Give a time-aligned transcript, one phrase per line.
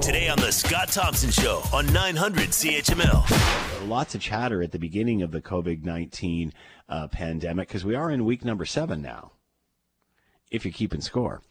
[0.00, 3.88] Today on the Scott Thompson Show on 900 CHML.
[3.88, 6.52] Lots of chatter at the beginning of the COVID 19
[6.88, 9.32] uh, pandemic because we are in week number seven now,
[10.50, 11.42] if you're keeping score.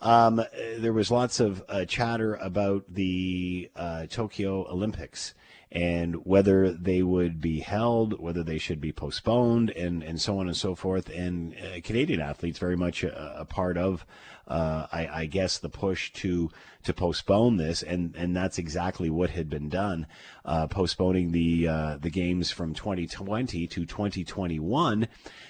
[0.00, 0.44] Um,
[0.78, 5.34] there was lots of uh, chatter about the uh, Tokyo Olympics
[5.74, 10.46] and whether they would be held, whether they should be postponed, and, and so on
[10.46, 11.08] and so forth.
[11.08, 14.06] And uh, Canadian athletes very much a, a part of,
[14.46, 16.50] uh, I, I, guess, the push to
[16.84, 20.06] to postpone this, and, and that's exactly what had been done,
[20.44, 25.08] uh, postponing the uh, the games from 2020 to 2021.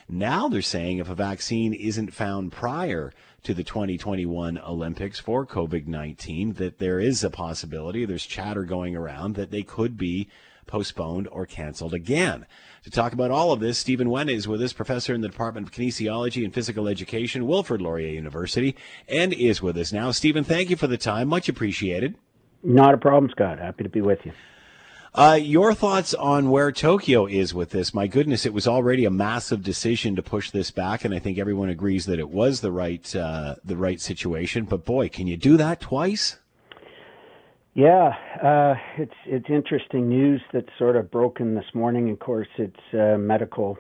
[0.09, 3.13] Now they're saying if a vaccine isn't found prior
[3.43, 8.95] to the 2021 Olympics for COVID 19, that there is a possibility, there's chatter going
[8.95, 10.29] around that they could be
[10.67, 12.47] postponed or canceled again.
[12.85, 15.67] To talk about all of this, Stephen Wenn is with us, professor in the Department
[15.67, 18.77] of Kinesiology and Physical Education, Wilfrid Laurier University,
[19.09, 20.11] and is with us now.
[20.11, 21.29] Stephen, thank you for the time.
[21.29, 22.17] Much appreciated.
[22.63, 23.59] Not a problem, Scott.
[23.59, 24.33] Happy to be with you.
[25.15, 27.95] Uh, your thoughts on where Tokyo is with this?
[27.95, 31.39] My goodness, it was already a massive decision to push this back, and I think
[31.39, 34.65] everyone agrees that it was the right uh, the right situation.
[34.65, 36.39] But boy, can you do that twice?
[37.75, 42.11] Yeah, uh, it's it's interesting news that's sort of broken this morning.
[42.11, 43.77] Of course, it's uh, medical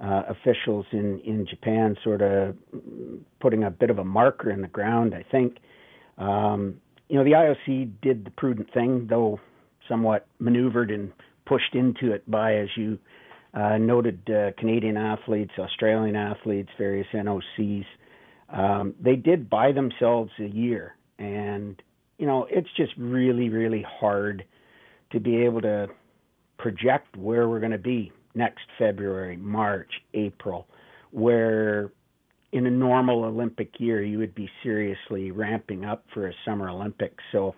[0.00, 2.56] uh, officials in in Japan sort of
[3.40, 5.14] putting a bit of a marker in the ground.
[5.14, 5.58] I think.
[6.16, 9.40] Um, you know, the IOC did the prudent thing, though
[9.88, 11.12] somewhat maneuvered and
[11.44, 12.98] pushed into it by, as you
[13.52, 17.84] uh, noted, uh, Canadian athletes, Australian athletes, various NOCs.
[18.48, 21.82] Um, they did buy themselves a year, and
[22.20, 24.44] you know it's just really, really hard
[25.10, 25.88] to be able to
[26.58, 30.68] project where we're going to be next February, March, April,
[31.10, 31.90] where
[32.52, 37.24] in a normal Olympic year you would be seriously ramping up for a Summer Olympics.
[37.32, 37.54] So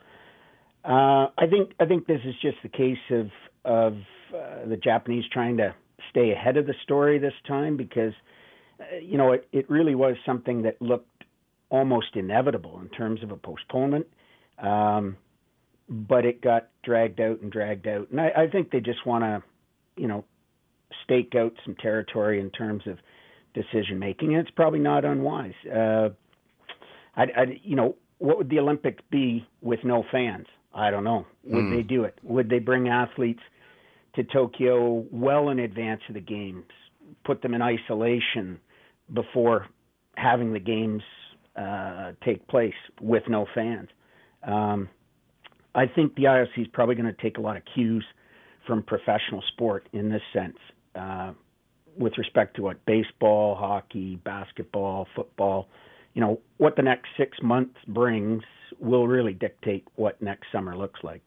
[0.84, 3.26] uh, I think I think this is just the case of
[3.64, 3.94] of
[4.34, 5.74] uh, the Japanese trying to
[6.10, 8.12] stay ahead of the story this time because
[8.78, 11.24] uh, you know it it really was something that looked
[11.68, 14.06] almost inevitable in terms of a postponement,
[14.58, 15.16] um,
[15.88, 19.24] but it got dragged out and dragged out, and I, I think they just want
[19.24, 19.42] to
[20.00, 20.24] you know
[21.04, 22.98] stake out some territory in terms of
[23.54, 25.54] decision making, and it's probably not unwise.
[25.66, 26.08] Uh,
[27.16, 30.46] I, I you know what would the Olympics be with no fans?
[30.74, 31.26] I don't know.
[31.44, 31.76] Would mm.
[31.76, 32.18] they do it?
[32.22, 33.42] Would they bring athletes
[34.14, 36.64] to Tokyo well in advance of the games,
[37.24, 38.58] put them in isolation
[39.12, 39.66] before
[40.16, 41.02] having the games
[41.56, 43.88] uh, take place with no fans?
[44.42, 44.88] Um,
[45.74, 48.04] I think the IOC is probably going to take a lot of cues
[48.66, 50.58] from professional sport in this sense,
[50.94, 51.32] uh,
[51.96, 55.68] with respect to what baseball, hockey, basketball, football
[56.14, 58.42] you know, what the next six months brings
[58.78, 61.22] will really dictate what next summer looks like.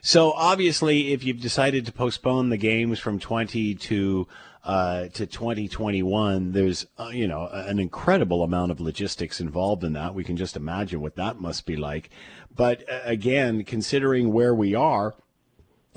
[0.00, 4.26] So obviously, if you've decided to postpone the games from 20 to
[4.68, 10.14] uh, to 2021, there's uh, you know an incredible amount of logistics involved in that.
[10.14, 12.10] We can just imagine what that must be like.
[12.54, 15.14] But uh, again, considering where we are,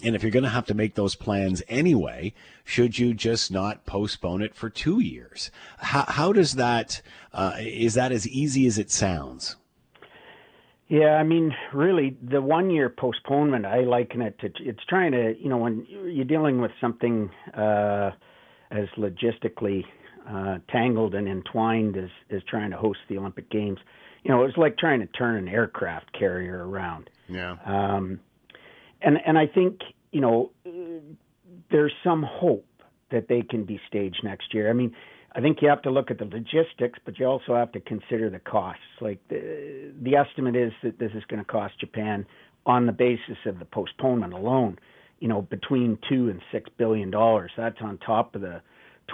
[0.02, 2.34] and if you're going to have to make those plans anyway,
[2.64, 5.52] should you just not postpone it for two years?
[5.80, 7.02] How, how does that,
[7.34, 9.58] uh, is that as easy as it sounds?
[10.88, 15.36] Yeah, I mean, really, the one year postponement, I liken it to, it's trying to,
[15.38, 18.12] you know, when you're dealing with something uh,
[18.72, 19.84] as logistically
[20.30, 23.80] uh, tangled and entwined as, as trying to host the Olympic Games,
[24.24, 27.10] you know, it's like trying to turn an aircraft carrier around.
[27.28, 27.56] Yeah.
[27.66, 28.20] Um,
[29.02, 29.80] and and I think
[30.12, 30.52] you know
[31.72, 32.66] there's some hope
[33.12, 34.70] that they can be staged next year.
[34.70, 34.94] I mean,
[35.34, 38.30] I think you have to look at the logistics, but you also have to consider
[38.30, 38.84] the costs.
[39.00, 42.26] Like the the estimate is that this is going to cost Japan
[42.66, 44.78] on the basis of the postponement alone,
[45.22, 47.52] you know, between two and six billion dollars.
[47.56, 48.62] That's on top of the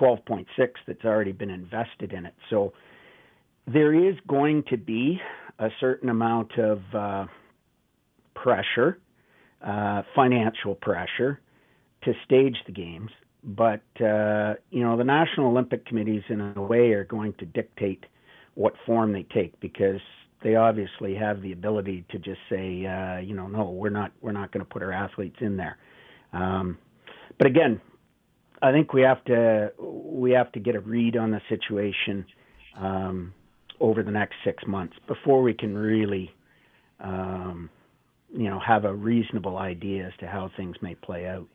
[0.02, 0.46] 12.6
[0.88, 2.34] that's already been invested in it.
[2.50, 2.74] So
[3.68, 5.20] there is going to be
[5.60, 7.26] a certain amount of uh,
[8.34, 9.00] pressure
[9.66, 11.42] uh, financial pressure
[12.04, 13.10] to stage the games.
[13.44, 18.06] But uh, you know, the National Olympic Committees, in a way, are going to dictate
[18.56, 20.00] what form they take because
[20.44, 24.32] they obviously have the ability to just say, uh, you know, no, we're not, we're
[24.32, 25.78] not going to put our athletes in there.
[26.34, 26.78] Um,
[27.38, 27.82] but again,
[28.62, 32.26] I think we have to we have to get a read on the situation
[32.78, 33.34] um,
[33.80, 36.34] over the next six months before we can really
[37.00, 37.70] um,
[38.34, 41.48] you know have a reasonable idea as to how things may play out.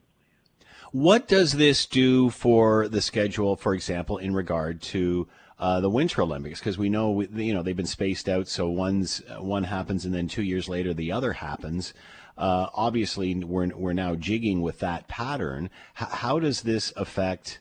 [0.92, 5.26] What does this do for the schedule, for example, in regard to
[5.58, 9.22] uh, the Winter Olympics because we know you know they've been spaced out, so one's
[9.38, 11.94] one happens and then two years later the other happens.
[12.36, 15.70] Uh, obviously, we're we're now jigging with that pattern.
[16.00, 17.60] H- how does this affect?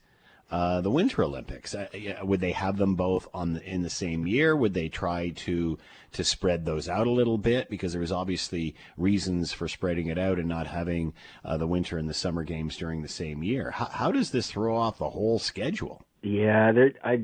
[0.50, 1.74] Uh, the Winter Olympics.
[1.74, 1.88] Uh,
[2.24, 4.54] would they have them both on the, in the same year?
[4.54, 5.78] Would they try to
[6.12, 10.18] to spread those out a little bit because there was obviously reasons for spreading it
[10.18, 11.14] out and not having
[11.46, 13.72] uh, the winter and the summer games during the same year.
[13.72, 16.04] How, how does this throw off the whole schedule?
[16.22, 16.74] Yeah,
[17.04, 17.24] I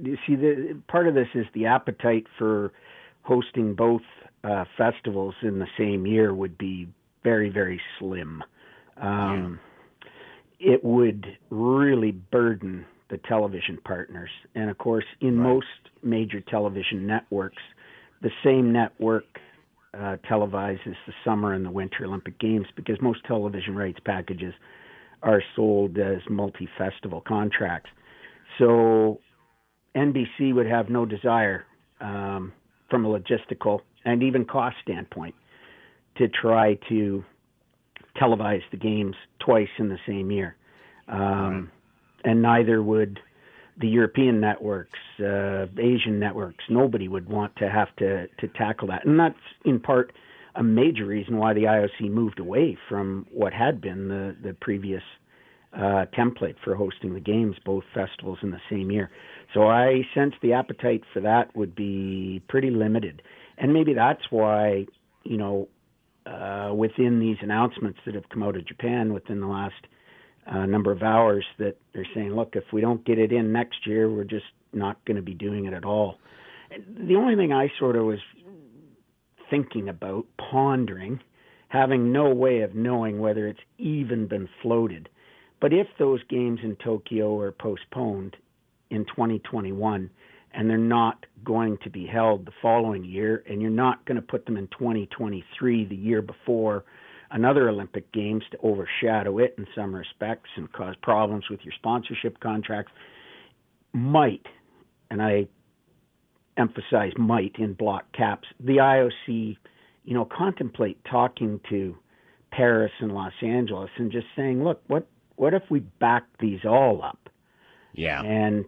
[0.00, 2.72] you see the part of this is the appetite for
[3.22, 4.02] hosting both
[4.44, 6.88] uh, festivals in the same year would be
[7.22, 8.42] very very slim.
[9.00, 9.60] Um,
[10.60, 10.74] yeah.
[10.74, 15.54] It would really burden the television partners, and of course, in right.
[15.54, 15.66] most
[16.02, 17.62] major television networks,
[18.22, 19.24] the same network
[19.94, 24.52] uh, televises the summer and the winter Olympic Games because most television rights packages
[25.22, 27.90] are sold as multi festival contracts.
[28.58, 29.20] So
[29.96, 31.64] NBC would have no desire
[32.00, 32.52] um,
[32.90, 35.34] from a logistical and even cost standpoint
[36.16, 37.24] to try to
[38.20, 40.56] televise the games twice in the same year.
[41.08, 41.20] Um,
[42.24, 42.30] right.
[42.30, 43.20] And neither would
[43.80, 49.06] the European networks, uh, Asian networks, nobody would want to have to, to tackle that.
[49.06, 50.12] And that's in part
[50.56, 55.02] a major reason why the IOC moved away from what had been the, the previous
[55.72, 59.10] uh, template for hosting the games, both festivals in the same year.
[59.54, 63.22] So I sense the appetite for that would be pretty limited.
[63.58, 64.86] And maybe that's why,
[65.24, 65.68] you know,
[66.24, 69.74] uh, within these announcements that have come out of Japan within the last–
[70.50, 73.86] uh, number of hours that they're saying, look, if we don't get it in next
[73.86, 76.18] year, we're just not going to be doing it at all.
[76.70, 78.18] The only thing I sort of was
[79.50, 81.20] thinking about, pondering,
[81.68, 85.08] having no way of knowing whether it's even been floated,
[85.60, 88.36] but if those games in Tokyo are postponed
[88.90, 90.08] in 2021
[90.52, 94.22] and they're not going to be held the following year, and you're not going to
[94.22, 96.84] put them in 2023, the year before
[97.30, 102.40] another Olympic Games to overshadow it in some respects and cause problems with your sponsorship
[102.40, 102.92] contracts
[103.92, 104.46] might,
[105.10, 105.46] and I
[106.56, 109.56] emphasize might in block caps, the IOC,
[110.04, 111.96] you know, contemplate talking to
[112.50, 115.06] Paris and Los Angeles and just saying, look, what
[115.36, 117.28] what if we back these all up?
[117.92, 118.22] Yeah.
[118.22, 118.64] And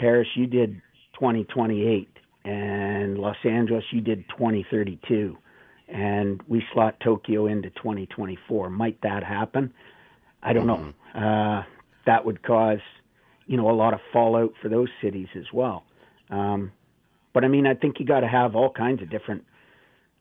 [0.00, 0.80] Paris, you did
[1.14, 2.08] 2028,
[2.44, 5.36] and Los Angeles, you did 2032
[5.88, 8.70] and we slot Tokyo into 2024.
[8.70, 9.72] Might that happen?
[10.42, 10.92] I don't know.
[11.14, 11.24] Mm-hmm.
[11.24, 11.62] Uh,
[12.06, 12.80] that would cause,
[13.46, 15.84] you know, a lot of fallout for those cities as well.
[16.30, 16.72] Um,
[17.32, 19.44] but I mean, I think you got to have all kinds of different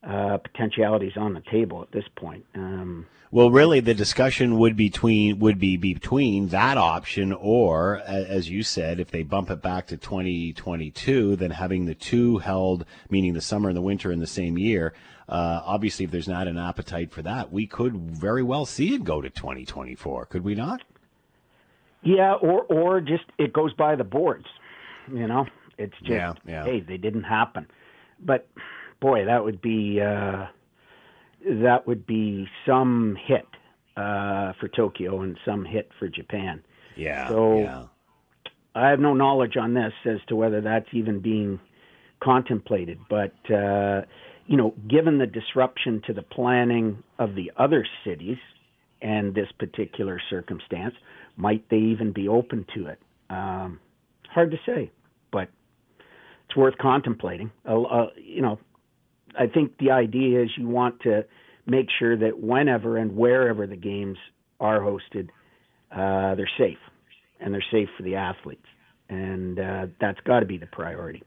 [0.08, 2.46] uh, potentialities on the table at this point.
[2.56, 8.62] Um, well, really, the discussion would between would be between that option, or as you
[8.62, 13.42] said, if they bump it back to 2022, then having the two held, meaning the
[13.42, 14.94] summer and the winter in the same year.
[15.28, 19.04] Uh, obviously, if there's not an appetite for that, we could very well see it
[19.04, 20.28] go to 2024.
[20.28, 20.84] Could we not?
[22.04, 24.46] Yeah, or or just it goes by the boards.
[25.12, 25.48] You know,
[25.80, 26.66] it's just yeah, yeah.
[26.66, 27.66] hey, they didn't happen.
[28.20, 28.48] But
[29.04, 30.48] boy, that would be uh,
[31.46, 33.46] that would be some hit
[33.98, 36.64] uh, for Tokyo and some hit for Japan.
[36.96, 37.28] Yeah.
[37.28, 37.86] So yeah.
[38.74, 41.60] I have no knowledge on this as to whether that's even being
[42.24, 44.04] contemplated, but uh,
[44.48, 48.38] you know, given the disruption to the planning of the other cities
[49.02, 50.96] and this particular circumstance,
[51.36, 53.00] might they even be open to it?
[53.30, 53.80] Um,
[54.30, 54.92] hard to say,
[55.32, 55.50] but
[56.46, 57.52] it's worth contemplating.
[57.68, 58.60] Uh, uh, you know,
[59.38, 61.26] I think the idea is you want to
[61.66, 64.18] make sure that whenever and wherever the games
[64.60, 65.30] are hosted,
[65.92, 66.78] uh, they're safe
[67.40, 68.66] and they're safe for the athletes,
[69.10, 71.24] and uh, that's got to be the priority.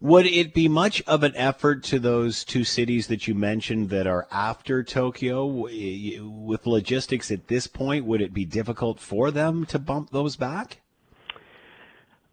[0.00, 4.06] Would it be much of an effort to those two cities that you mentioned that
[4.06, 8.04] are after Tokyo with logistics at this point?
[8.04, 10.80] Would it be difficult for them to bump those back?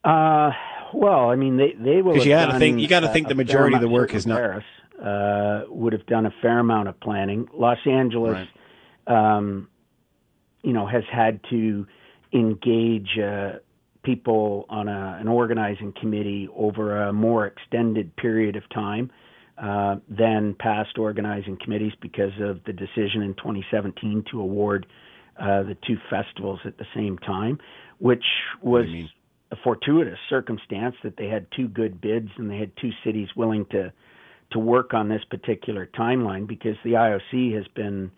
[0.04, 0.52] Uh,
[0.94, 2.14] well, I mean, they they will.
[2.14, 4.26] Because you got to think you got to think the majority of the work is
[4.26, 4.38] not.
[4.38, 4.66] Paris
[5.04, 7.48] uh, would have done a fair amount of planning.
[7.54, 8.48] Los Angeles,
[9.08, 9.38] right.
[9.38, 9.68] um,
[10.62, 11.86] you know, has had to
[12.32, 13.54] engage uh,
[14.04, 19.12] people on a, an organizing committee over a more extended period of time
[19.58, 24.86] uh, than past organizing committees because of the decision in 2017 to award
[25.40, 27.60] uh, the two festivals at the same time,
[28.00, 28.26] which
[28.62, 28.86] was
[29.54, 33.66] a fortuitous circumstance that they had two good bids and they had two cities willing
[33.72, 33.94] to
[34.52, 38.12] to work on this particular timeline because the IOC has been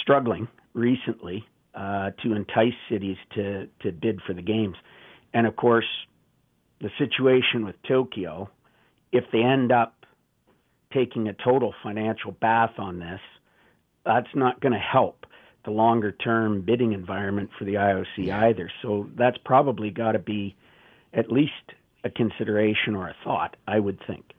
[0.00, 1.44] struggling recently
[1.74, 4.76] uh, to entice cities to to bid for the games,
[5.32, 5.86] and of course,
[6.80, 8.50] the situation with Tokyo,
[9.12, 9.94] if they end up
[10.92, 13.20] taking a total financial bath on this,
[14.04, 15.26] that's not going to help
[15.66, 18.70] the longer term bidding environment for the IOC either.
[18.80, 20.56] So that's probably got to be
[21.12, 21.52] at least
[22.04, 24.32] a consideration or a thought, I would think.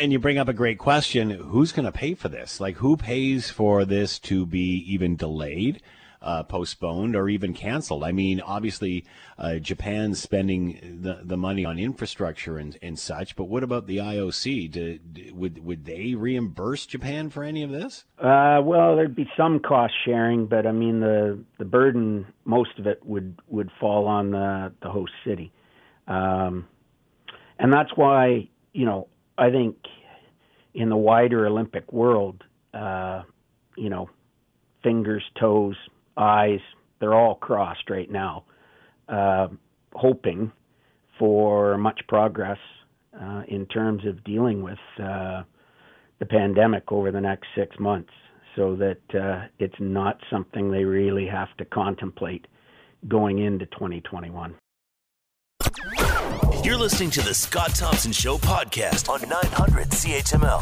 [0.00, 1.30] And you bring up a great question.
[1.30, 2.60] Who's going to pay for this?
[2.60, 5.82] Like, who pays for this to be even delayed?
[6.22, 8.04] Uh, postponed or even canceled.
[8.04, 9.04] I mean, obviously,
[9.38, 13.98] uh, Japan's spending the, the money on infrastructure and, and such, but what about the
[13.98, 14.70] IOC?
[14.70, 18.04] Do, do, would would they reimburse Japan for any of this?
[18.18, 22.86] Uh, well, there'd be some cost sharing, but I mean, the the burden, most of
[22.86, 25.52] it would would fall on the the host city,
[26.06, 26.66] um,
[27.58, 29.08] and that's why you know
[29.38, 29.76] I think
[30.74, 32.44] in the wider Olympic world,
[32.74, 33.22] uh,
[33.76, 34.08] you know,
[34.82, 35.76] fingers, toes,
[36.16, 36.60] eyes,
[37.00, 38.44] they're all crossed right now,
[39.08, 39.48] uh,
[39.94, 40.50] hoping
[41.18, 42.58] for much progress
[43.20, 45.42] uh, in terms of dealing with uh,
[46.18, 48.12] the pandemic over the next six months
[48.54, 52.46] so that uh, it's not something they really have to contemplate
[53.08, 54.54] going into 2021.
[56.66, 60.60] You're listening to the Scott Thompson Show podcast on 900 CHML.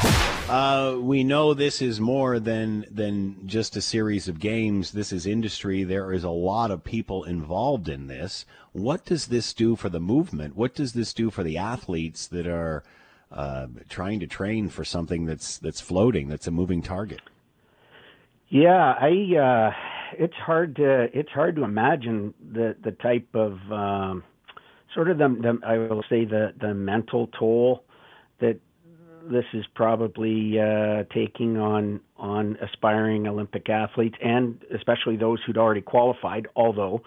[0.50, 4.90] Uh, we know this is more than than just a series of games.
[4.90, 5.82] This is industry.
[5.82, 8.44] There is a lot of people involved in this.
[8.72, 10.56] What does this do for the movement?
[10.56, 12.84] What does this do for the athletes that are
[13.32, 17.22] uh, trying to train for something that's that's floating, that's a moving target?
[18.50, 19.38] Yeah, I.
[19.38, 19.72] Uh,
[20.18, 24.22] it's hard to it's hard to imagine the the type of um,
[24.94, 27.84] sort of the, the I will say the the mental toll
[28.40, 28.58] that
[29.30, 35.80] this is probably uh, taking on on aspiring Olympic athletes and especially those who'd already
[35.80, 36.46] qualified.
[36.54, 37.02] Although,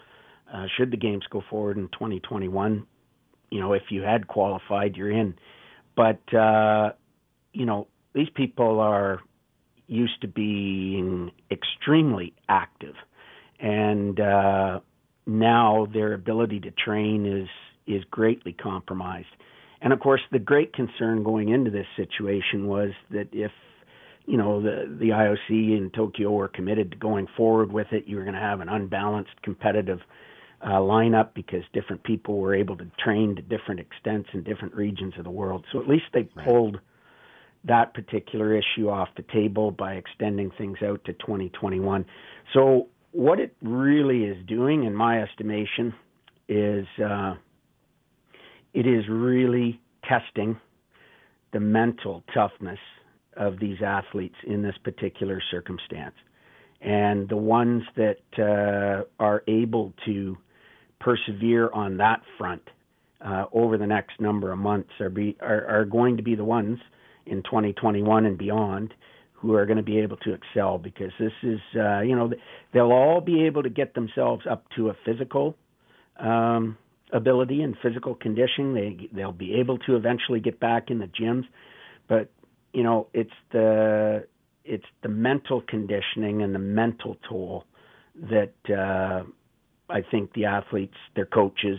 [0.52, 2.86] uh, should the games go forward in 2021,
[3.50, 5.34] you know, if you had qualified, you're in.
[5.96, 6.92] But uh,
[7.52, 9.20] you know, these people are
[9.86, 12.94] used to being extremely active,
[13.58, 14.80] and uh,
[15.26, 17.48] now their ability to train is
[17.88, 19.28] is greatly compromised.
[19.80, 23.52] And of course, the great concern going into this situation was that if
[24.26, 28.16] you know the the IOC in Tokyo were committed to going forward with it, you
[28.16, 30.00] were going to have an unbalanced competitive
[30.60, 35.14] uh, lineup because different people were able to train to different extents in different regions
[35.16, 35.64] of the world.
[35.72, 36.80] So at least they pulled
[37.64, 42.04] that particular issue off the table by extending things out to 2021.
[42.54, 45.94] So what it really is doing, in my estimation,
[46.48, 47.34] is uh,
[48.74, 50.58] it is really testing
[51.52, 52.78] the mental toughness
[53.36, 56.14] of these athletes in this particular circumstance.
[56.80, 60.36] And the ones that uh, are able to
[61.00, 62.62] persevere on that front
[63.24, 66.44] uh, over the next number of months are, be, are, are going to be the
[66.44, 66.78] ones
[67.26, 68.94] in 2021 and beyond
[69.32, 72.30] who are going to be able to excel because this is, uh, you know,
[72.72, 75.56] they'll all be able to get themselves up to a physical
[76.18, 76.76] um,
[77.12, 78.74] ability and physical conditioning.
[78.74, 81.44] They they'll be able to eventually get back in the gyms,
[82.08, 82.30] but
[82.72, 84.26] you know it's the
[84.64, 87.64] it's the mental conditioning and the mental toll
[88.30, 89.22] that uh,
[89.88, 91.78] I think the athletes, their coaches,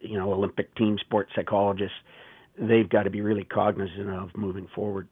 [0.00, 1.96] you know, Olympic team sports psychologists,
[2.56, 5.08] they've got to be really cognizant of moving forward.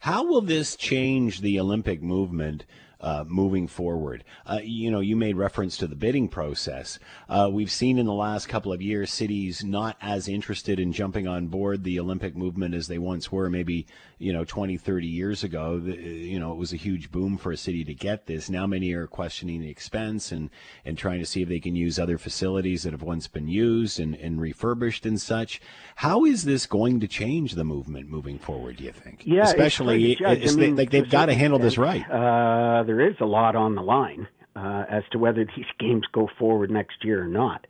[0.00, 2.64] How will this change the Olympic movement?
[3.00, 4.24] Uh, moving forward.
[4.46, 6.98] Uh, you know, you made reference to the bidding process.
[7.28, 11.28] Uh, we've seen in the last couple of years cities not as interested in jumping
[11.28, 13.86] on board the Olympic movement as they once were, maybe,
[14.18, 15.78] you know, 20, 30 years ago.
[15.78, 18.50] The, you know, it was a huge boom for a city to get this.
[18.50, 20.50] Now many are questioning the expense and,
[20.84, 24.00] and trying to see if they can use other facilities that have once been used
[24.00, 25.60] and, and refurbished and such.
[25.96, 29.22] How is this going to change the movement moving forward, do you think?
[29.24, 32.08] Yeah, especially I mean, like they've got to handle this right.
[32.10, 34.26] Uh, there is a lot on the line
[34.56, 37.66] uh, as to whether these games go forward next year or not,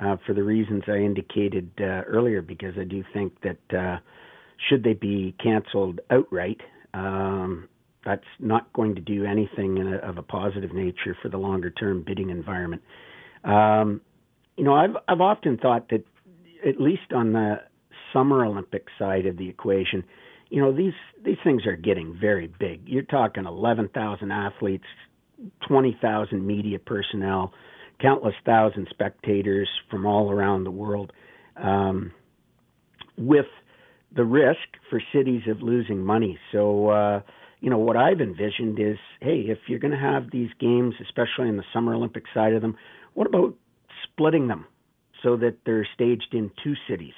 [0.00, 2.42] uh, for the reasons I indicated uh, earlier.
[2.42, 3.96] Because I do think that uh,
[4.68, 6.60] should they be canceled outright,
[6.92, 7.68] um,
[8.04, 12.04] that's not going to do anything a, of a positive nature for the longer term
[12.06, 12.82] bidding environment.
[13.44, 14.02] Um,
[14.56, 16.04] you know, I've I've often thought that
[16.66, 17.62] at least on the
[18.12, 20.04] Summer Olympic side of the equation,
[20.50, 22.82] you know these these things are getting very big.
[22.86, 24.84] You're talking 11,000 athletes,
[25.66, 27.52] 20,000 media personnel,
[28.00, 31.12] countless thousand spectators from all around the world,
[31.56, 32.12] um,
[33.16, 33.46] with
[34.14, 36.38] the risk for cities of losing money.
[36.52, 37.20] So, uh,
[37.60, 41.48] you know, what I've envisioned is, hey, if you're going to have these games, especially
[41.48, 42.76] in the Summer Olympic side of them,
[43.14, 43.54] what about
[44.04, 44.64] splitting them
[45.22, 47.14] so that they're staged in two cities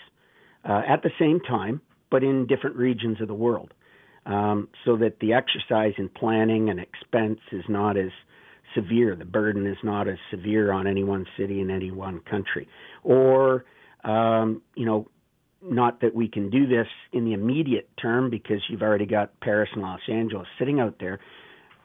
[0.68, 3.72] uh, at the same time, but in different regions of the world,
[4.26, 8.10] um, so that the exercise in planning and expense is not as
[8.74, 9.16] severe.
[9.16, 12.68] The burden is not as severe on any one city in any one country.
[13.02, 13.64] Or,
[14.04, 15.08] um, you know,
[15.62, 19.68] not that we can do this in the immediate term because you've already got Paris
[19.74, 21.18] and Los Angeles sitting out there,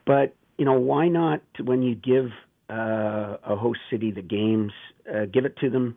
[0.06, 2.30] but you know, why not when you give
[2.70, 4.72] uh, a host city the games,
[5.12, 5.96] uh, give it to them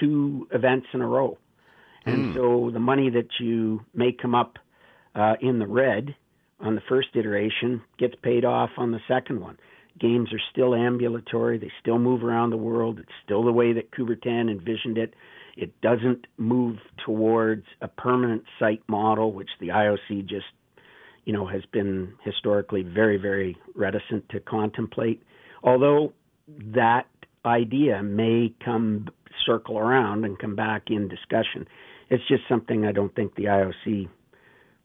[0.00, 1.36] two events in a row,
[2.06, 2.34] and mm.
[2.34, 4.58] so the money that you may come up
[5.14, 6.14] uh, in the red
[6.60, 9.58] on the first iteration gets paid off on the second one
[10.00, 11.58] games are still ambulatory.
[11.58, 12.98] They still move around the world.
[12.98, 15.14] It's still the way that Coubertin envisioned it.
[15.56, 20.46] It doesn't move towards a permanent site model, which the IOC just,
[21.24, 25.22] you know, has been historically very, very reticent to contemplate.
[25.62, 26.14] Although
[26.74, 27.06] that
[27.44, 29.08] idea may come
[29.44, 31.66] circle around and come back in discussion.
[32.12, 34.06] It's just something I don't think the IOC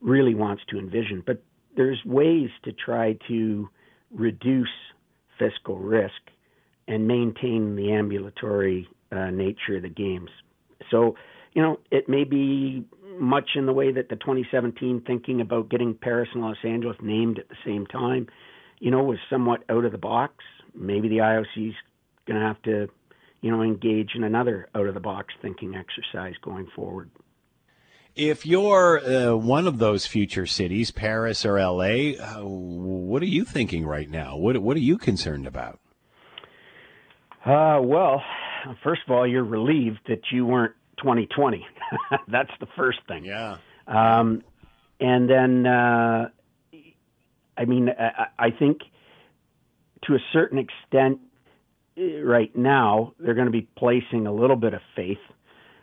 [0.00, 1.22] really wants to envision.
[1.26, 1.42] But
[1.76, 3.68] there's ways to try to
[4.10, 4.68] reduce
[5.38, 6.22] fiscal risk
[6.86, 10.30] and maintain the ambulatory uh, nature of the games.
[10.90, 11.16] So,
[11.52, 12.86] you know, it may be
[13.18, 17.38] much in the way that the 2017 thinking about getting Paris and Los Angeles named
[17.38, 18.26] at the same time,
[18.78, 20.32] you know, was somewhat out of the box.
[20.74, 21.74] Maybe the IOC is
[22.26, 22.88] going to have to,
[23.40, 27.10] you know, engage in another out of the box thinking exercise going forward.
[28.16, 33.44] If you're uh, one of those future cities, Paris or LA, uh, what are you
[33.44, 34.36] thinking right now?
[34.36, 35.78] What What are you concerned about?
[37.44, 38.22] Uh, well,
[38.82, 41.64] first of all, you're relieved that you weren't 2020.
[42.28, 43.24] That's the first thing.
[43.24, 43.58] Yeah.
[43.86, 44.42] Um,
[45.00, 46.28] and then, uh,
[47.56, 48.80] I mean, I, I think
[50.04, 51.20] to a certain extent,
[52.22, 55.18] right now, they're going to be placing a little bit of faith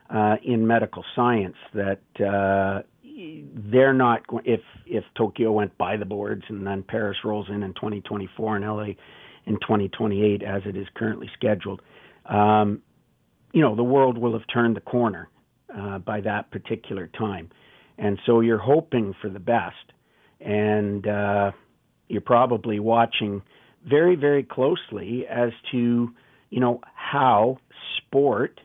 [0.09, 2.81] uh, in medical science that uh,
[3.71, 7.63] they're not going if if Tokyo went by the boards and then Paris rolls in
[7.63, 8.83] in 2024 and LA
[9.45, 11.81] in 2028 as it is currently scheduled.
[12.25, 12.81] Um,
[13.53, 15.29] you know, the world will have turned the corner
[15.75, 17.49] uh, by that particular time,
[17.97, 19.93] and so you're hoping for the best,
[20.41, 21.51] and uh,
[22.09, 23.41] you're probably watching
[23.87, 26.09] very very closely as to
[26.49, 27.57] you know how
[27.97, 28.59] sport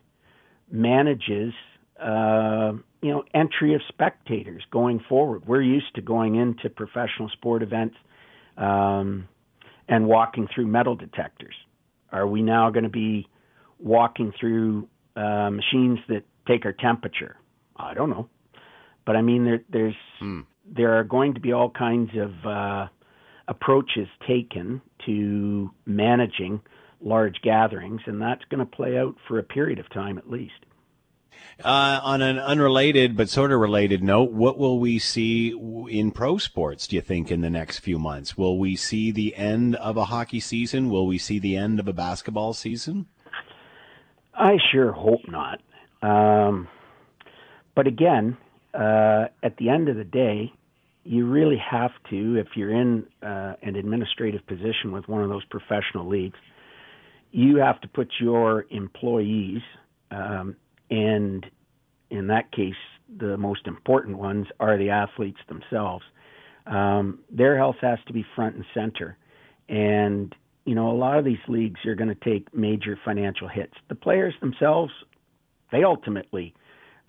[0.70, 1.52] manages
[2.00, 5.46] uh, you know entry of spectators going forward.
[5.46, 7.96] We're used to going into professional sport events
[8.56, 9.28] um,
[9.88, 11.54] and walking through metal detectors.
[12.12, 13.28] Are we now going to be
[13.78, 17.36] walking through uh, machines that take our temperature?
[17.76, 18.28] I don't know,
[19.06, 20.40] but I mean there, there's hmm.
[20.66, 22.88] there are going to be all kinds of uh,
[23.50, 26.60] approaches taken to managing
[27.02, 30.64] large gatherings, and that's going to play out for a period of time at least.
[31.62, 35.50] Uh, on an unrelated but sort of related note, what will we see
[35.88, 38.36] in pro sports, do you think, in the next few months?
[38.36, 40.90] Will we see the end of a hockey season?
[40.90, 43.06] Will we see the end of a basketball season?
[44.34, 45.60] I sure hope not.
[46.02, 46.68] Um,
[47.74, 48.36] but again,
[48.72, 50.52] uh, at the end of the day,
[51.04, 55.44] you really have to, if you're in uh, an administrative position with one of those
[55.46, 56.38] professional leagues,
[57.32, 59.62] you have to put your employees
[60.10, 60.56] um,
[60.90, 61.46] and
[62.10, 62.74] in that case,
[63.18, 66.04] the most important ones are the athletes themselves.
[66.66, 69.16] Um, their health has to be front and center.
[69.68, 70.34] And,
[70.64, 73.74] you know, a lot of these leagues are going to take major financial hits.
[73.88, 74.92] The players themselves,
[75.72, 76.54] they ultimately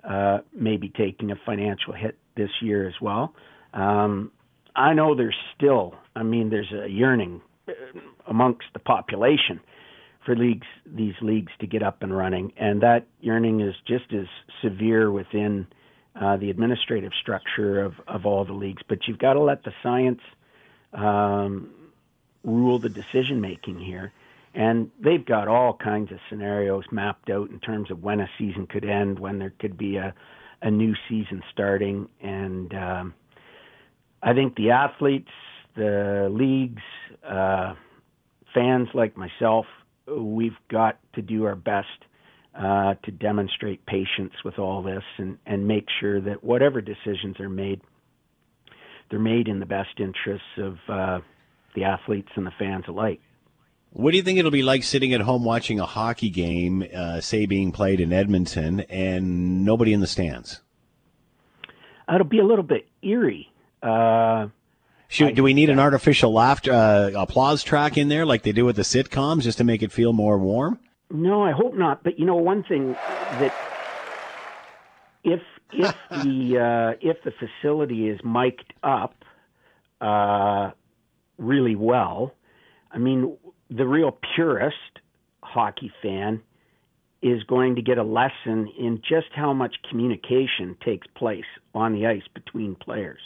[0.08, 3.34] uh, may be taking a financial hit this year as well.
[3.74, 4.32] Um,
[4.76, 7.74] I know there's still, I mean, there's a yearning uh,
[8.28, 9.60] amongst the population
[10.26, 14.28] for leagues these leagues to get up and running, and that yearning is just as
[14.62, 15.66] severe within
[16.20, 18.84] uh, the administrative structure of, of all the leagues.
[18.88, 20.22] But you've got to let the science
[20.94, 21.70] um,
[22.44, 24.12] rule the decision making here.
[24.54, 28.68] And they've got all kinds of scenarios mapped out in terms of when a season
[28.68, 30.14] could end, when there could be a,
[30.62, 32.10] a new season starting.
[32.22, 33.14] And um,
[34.24, 35.32] I think the athletes,
[35.76, 36.84] the leagues,
[37.28, 37.74] uh,
[38.54, 39.66] fans like myself
[40.08, 41.88] we've got to do our best
[42.56, 47.50] uh, to demonstrate patience with all this and, and make sure that whatever decisions are
[47.50, 47.82] made,
[49.10, 51.20] they're made in the best interests of uh,
[51.76, 53.22] the athletes and the fans alike.
[53.94, 57.20] What do you think it'll be like sitting at home watching a hockey game, uh,
[57.20, 60.62] say being played in Edmonton, and nobody in the stands?
[62.14, 63.52] It'll be a little bit eerie.
[63.82, 64.48] Uh,
[65.10, 68.76] do we need an artificial laughter uh, applause track in there like they do with
[68.78, 70.80] the sitcoms just to make it feel more warm?
[71.10, 72.04] No, I hope not.
[72.04, 73.54] But you know, one thing that
[75.24, 75.42] if
[75.74, 79.16] if the uh, if the facility is mic'd up
[80.00, 80.72] uh,
[81.38, 82.34] really well,
[82.92, 83.38] I mean,
[83.70, 85.00] the real purist
[85.44, 86.42] hockey fan
[87.22, 92.08] is going to get a lesson in just how much communication takes place on the
[92.08, 93.20] ice between players.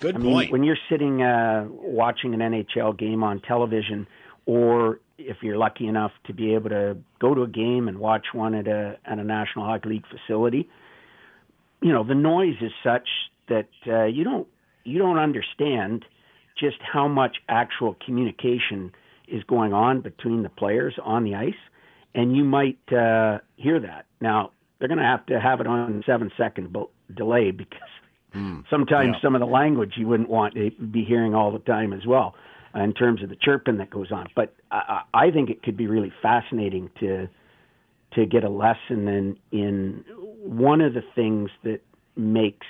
[0.00, 0.24] Good I point.
[0.24, 4.06] mean, when you're sitting uh, watching an NHL game on television,
[4.46, 8.26] or if you're lucky enough to be able to go to a game and watch
[8.32, 10.68] one at a at a National Hockey League facility,
[11.82, 13.08] you know the noise is such
[13.48, 14.46] that uh, you don't
[14.84, 16.04] you don't understand
[16.58, 18.92] just how much actual communication
[19.26, 21.52] is going on between the players on the ice,
[22.14, 24.06] and you might uh, hear that.
[24.20, 26.74] Now they're going to have to have it on seven second
[27.14, 27.80] delay because
[28.70, 29.20] sometimes Yeah.
[29.22, 32.34] some of the language you wouldn't want to be hearing all the time as well
[32.74, 34.26] uh, in terms of the chirping that goes on.
[34.34, 37.28] But I, I I think it could be really fascinating to
[38.14, 40.04] to get a lesson in in
[40.42, 41.80] one of the things that
[42.16, 42.66] makes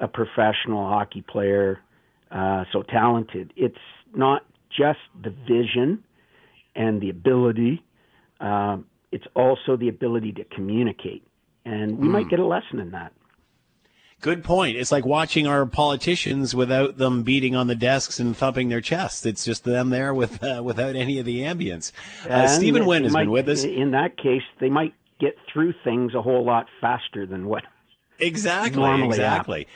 [0.00, 1.80] a professional hockey player
[2.30, 3.52] uh, so talented.
[3.56, 3.76] It's
[4.14, 6.04] not just the vision
[6.74, 7.82] and the ability.
[8.40, 11.26] Um, it's also the ability to communicate,
[11.64, 13.12] and we might get a lesson in that.
[14.20, 14.76] Good point.
[14.76, 19.24] It's like watching our politicians without them beating on the desks and thumping their chests.
[19.24, 21.92] It's just them there with uh, without any of the ambience.
[22.28, 23.62] Uh, Stephen Wenn has might- been with us.
[23.62, 27.62] In that case, they might get through things a whole lot faster than what
[28.18, 28.80] Exactly.
[28.82, 29.68] normally exactly.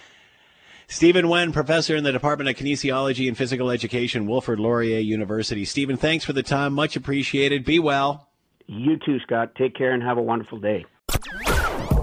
[0.88, 5.64] Stephen Wenn, professor in the Department of Kinesiology and Physical Education, Wilfrid Laurier University.
[5.64, 6.72] Stephen, thanks for the time.
[6.74, 7.64] Much appreciated.
[7.64, 8.28] Be well.
[8.66, 9.54] you too, Scott.
[9.54, 10.84] Take care and have a wonderful day.